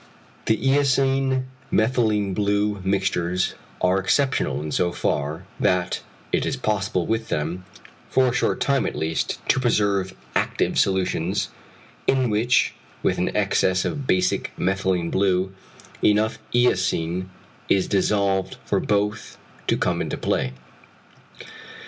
[0.47, 7.27] The eosine methylene blue mixtures are exceptional in so far, that it is possible with
[7.27, 7.65] them,
[8.09, 11.49] for a short time at least, to preserve active solutions,
[12.07, 15.53] in which with an excess of basic methylene blue,
[16.03, 17.27] enough eosin
[17.69, 19.37] is dissolved for both
[19.67, 20.53] to come into play.